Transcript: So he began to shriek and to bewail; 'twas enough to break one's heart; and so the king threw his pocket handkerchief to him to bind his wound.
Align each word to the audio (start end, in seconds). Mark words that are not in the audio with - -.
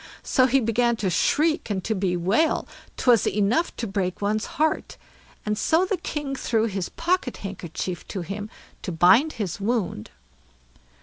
So 0.23 0.47
he 0.47 0.59
began 0.59 0.95
to 0.95 1.11
shriek 1.11 1.69
and 1.69 1.83
to 1.83 1.93
bewail; 1.93 2.67
'twas 2.97 3.27
enough 3.27 3.75
to 3.75 3.85
break 3.85 4.19
one's 4.19 4.47
heart; 4.57 4.97
and 5.45 5.55
so 5.55 5.85
the 5.85 5.97
king 5.97 6.35
threw 6.35 6.65
his 6.65 6.89
pocket 6.89 7.37
handkerchief 7.45 8.07
to 8.07 8.21
him 8.21 8.49
to 8.81 8.91
bind 8.91 9.33
his 9.33 9.61
wound. 9.61 10.09